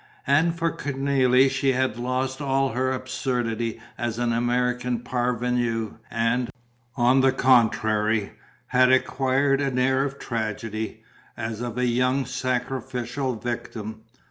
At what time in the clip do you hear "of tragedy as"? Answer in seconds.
10.03-11.61